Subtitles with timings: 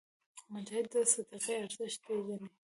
[0.53, 2.49] مجاهد د صدقې ارزښت پېژني.